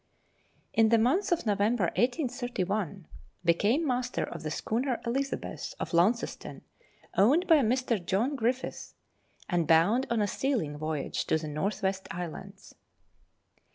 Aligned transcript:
In 0.73 0.89
the 0.89 0.97
month 0.97 1.31
of 1.31 1.45
November 1.45 1.83
1831, 1.95 3.05
became 3.45 3.85
master 3.85 4.23
of 4.23 4.41
the 4.41 4.49
schooner 4.49 4.99
Elizabeth, 5.05 5.75
of 5.79 5.93
Launceston, 5.93 6.63
owned 7.15 7.45
by 7.45 7.57
Mr. 7.57 8.03
John 8.03 8.35
Griffiths, 8.35 8.95
and 9.47 9.67
bound 9.67 10.07
on 10.09 10.19
a 10.19 10.25
sealing 10.27 10.75
voyage 10.75 11.25
to 11.25 11.37
the 11.37 11.45
N. 11.49 11.53
W. 11.53 11.79
Islands. 12.09 12.73